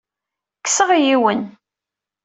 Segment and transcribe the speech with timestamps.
[0.59, 1.41] Kkseɣ yiwen.